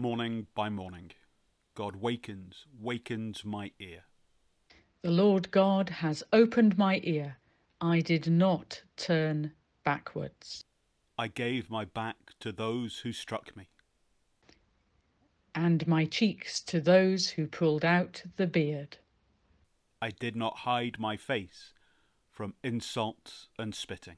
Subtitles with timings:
[0.00, 1.10] morning by morning.
[1.74, 4.04] God wakens, wakens my ear.
[5.02, 7.36] The Lord God has opened my ear.
[7.82, 9.52] I did not turn
[9.84, 10.64] backwards.
[11.18, 13.68] I gave my back to those who struck me.
[15.54, 18.96] And my cheeks to those who pulled out the beard.
[20.00, 21.74] I did not hide my face
[22.30, 24.16] from insults and spitting.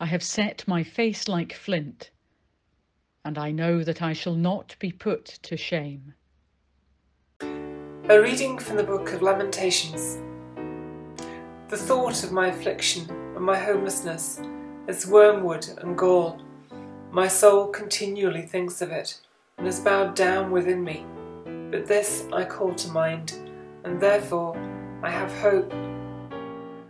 [0.00, 2.10] I have set my face like flint,
[3.24, 6.14] and I know that I shall not be put to shame.
[7.40, 10.18] A reading from the book of Lamentations.
[11.68, 14.40] The thought of my affliction and my homelessness
[14.88, 16.40] is wormwood and gall.
[17.12, 19.20] My soul continually thinks of it
[19.56, 21.06] and is bowed down within me.
[21.70, 23.34] But this I call to mind,
[23.84, 24.56] and therefore
[25.02, 25.70] I have hope.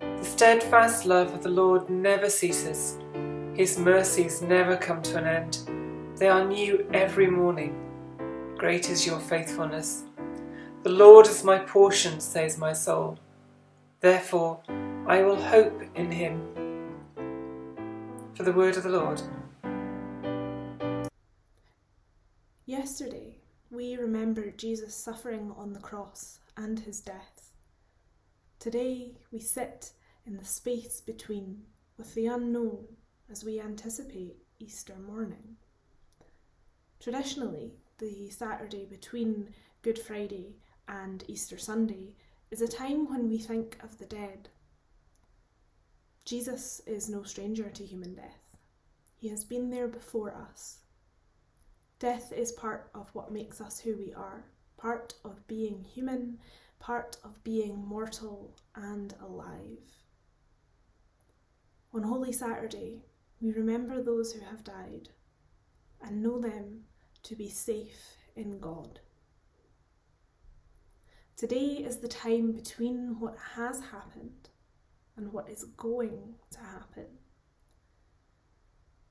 [0.01, 2.99] The steadfast love of the Lord never ceases.
[3.55, 5.59] His mercies never come to an end.
[6.23, 7.75] They are new every morning.
[8.57, 10.05] Great is your faithfulness.
[10.85, 13.19] The Lord is my portion, says my soul.
[13.99, 14.61] Therefore,
[15.09, 16.41] I will hope in him.
[18.35, 19.21] For the word of the Lord.
[22.67, 23.39] Yesterday,
[23.73, 27.51] we remembered Jesus' suffering on the cross and his death.
[28.61, 29.91] Today, we sit
[30.25, 31.63] in the space between
[31.99, 32.85] with the unknown
[33.29, 35.57] as we anticipate Easter morning.
[37.03, 39.49] Traditionally, the Saturday between
[39.83, 40.55] Good Friday
[40.87, 42.15] and Easter Sunday
[42.53, 44.49] is a time when we think of the dead.
[46.25, 48.57] Jesus is no stranger to human death.
[49.17, 50.79] He has been there before us.
[51.99, 54.45] Death is part of what makes us who we are,
[54.77, 56.39] part of being human,
[56.79, 59.83] part of being mortal and alive.
[61.93, 63.03] On Holy Saturday,
[63.41, 65.09] we remember those who have died
[66.01, 66.85] and know them
[67.25, 69.01] to be safe in God.
[71.37, 74.49] Today is the time between what has happened
[75.17, 77.07] and what is going to happen.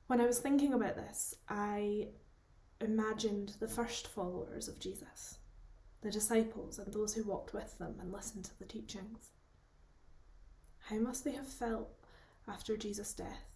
[0.07, 2.09] When I was thinking about this, I
[2.79, 5.37] imagined the first followers of Jesus,
[6.01, 9.31] the disciples and those who walked with them and listened to the teachings.
[10.79, 11.89] How must they have felt
[12.47, 13.50] after Jesus' death?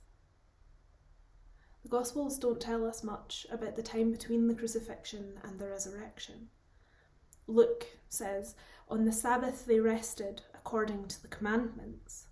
[1.85, 6.50] The Gospels don't tell us much about the time between the crucifixion and the resurrection.
[7.46, 8.56] Luke says,
[8.90, 12.25] On the Sabbath they rested according to the commandments.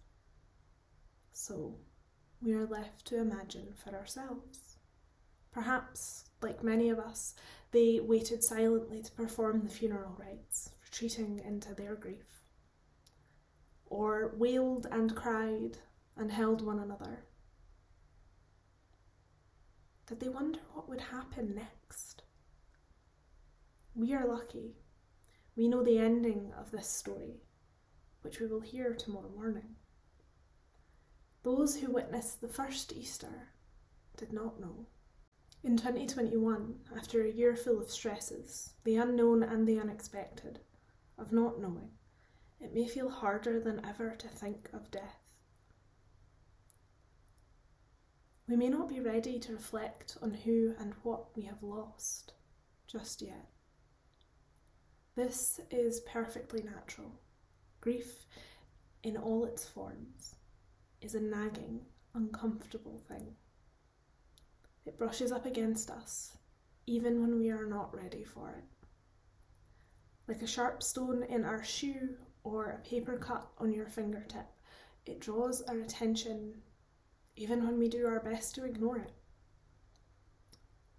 [1.34, 1.76] So
[2.42, 4.78] we are left to imagine for ourselves.
[5.52, 7.36] Perhaps, like many of us,
[7.70, 12.42] they waited silently to perform the funeral rites, retreating into their grief.
[13.86, 15.78] Or wailed and cried
[16.18, 17.26] and held one another.
[20.08, 22.24] Did they wonder what would happen next?
[23.96, 24.76] We are lucky
[25.56, 27.44] we know the ending of this story,
[28.22, 29.76] which we will hear tomorrow morning.
[31.44, 33.50] Those who witnessed the first Easter
[34.18, 34.88] did not know.
[35.64, 40.60] In 2021, after a year full of stresses, the unknown and the unexpected,
[41.20, 41.92] of not knowing,
[42.60, 45.33] it may feel harder than ever to think of death.
[48.54, 52.34] We may not be ready to reflect on who and what we have lost
[52.86, 53.50] just yet.
[55.16, 57.20] This is perfectly natural.
[57.82, 58.28] Grief,
[59.02, 60.36] in all its forms,
[61.02, 61.82] is a nagging,
[62.14, 63.34] uncomfortable thing.
[64.86, 66.38] It brushes up against us,
[66.86, 68.88] even when we are not ready for it.
[70.28, 74.46] Like a sharp stone in our shoe or a paper cut on your fingertip,
[75.08, 76.62] it draws our attention
[77.36, 79.12] even when we do our best to ignore it.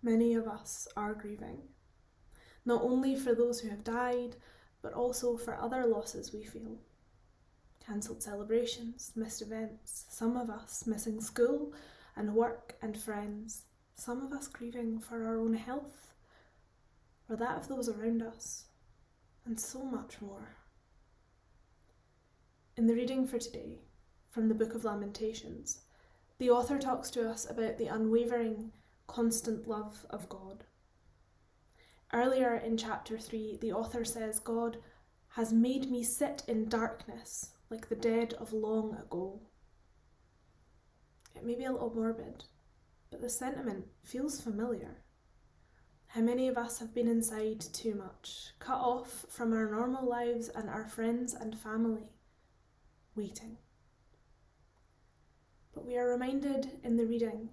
[0.03, 1.63] Many of us are grieving
[2.65, 4.37] not only for those who have died,
[4.83, 6.79] but also for other losses we feel.
[7.85, 11.75] Cancelled celebrations, missed events, some of us missing school
[12.17, 13.65] and work and friends,
[13.95, 16.15] some of us grieving for our own health
[17.29, 18.67] or that of those around us,
[19.47, 20.57] and so much more.
[22.77, 23.81] In the reading for today,
[24.31, 25.84] from the Book of Lamentations,
[26.39, 28.73] the author talks to us about the unwavering,
[29.07, 30.65] constant love of God.
[32.13, 34.79] Earlier in chapter 3, the author says, God
[35.29, 39.41] has made me sit in darkness like the dead of long ago.
[41.35, 42.45] It may be a little morbid,
[43.11, 45.03] but the sentiment feels familiar.
[46.07, 50.49] How many of us have been inside too much, cut off from our normal lives
[50.49, 52.11] and our friends and family,
[53.17, 53.57] waiting?
[55.75, 57.49] But we are reminded in the reading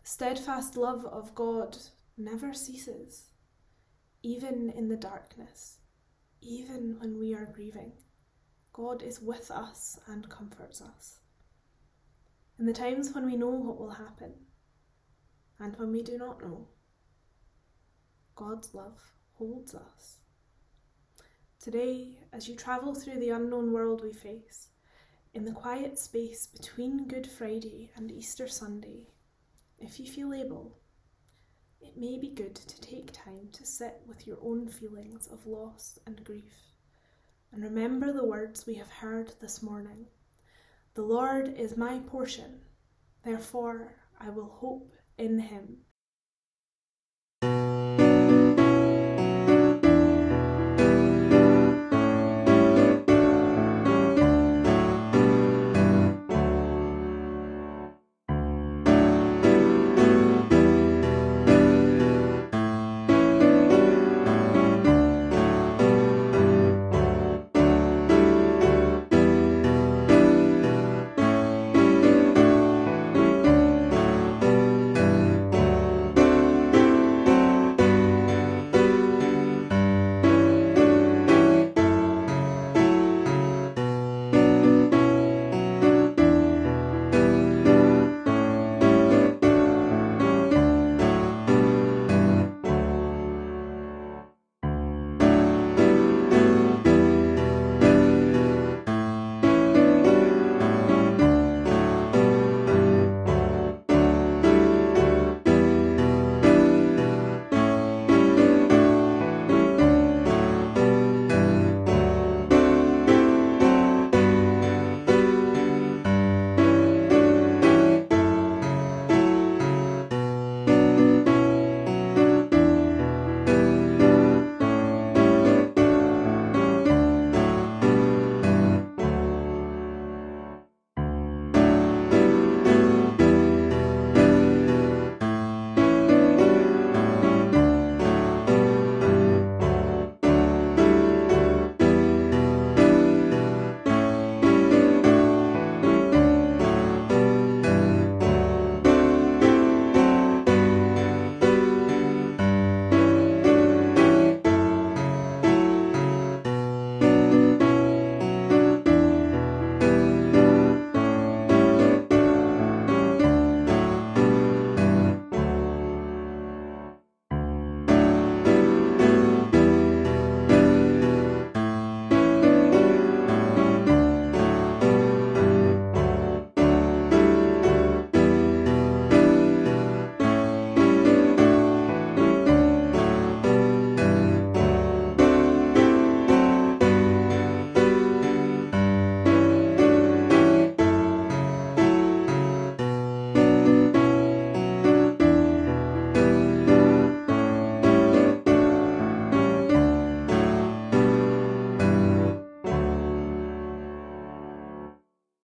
[0.00, 1.76] the steadfast love of God
[2.16, 3.30] never ceases,
[4.22, 5.78] even in the darkness,
[6.40, 7.92] even when we are grieving.
[8.72, 11.18] God is with us and comforts us.
[12.58, 14.32] In the times when we know what will happen
[15.58, 16.68] and when we do not know,
[18.36, 19.00] God's love
[19.34, 20.18] holds us.
[21.58, 24.68] Today, as you travel through the unknown world we face,
[25.32, 29.06] in the quiet space between Good Friday and Easter Sunday,
[29.78, 30.78] if you feel able,
[31.80, 35.98] it may be good to take time to sit with your own feelings of loss
[36.06, 36.70] and grief
[37.52, 40.06] and remember the words we have heard this morning
[40.94, 42.60] The Lord is my portion,
[43.24, 45.78] therefore I will hope in him.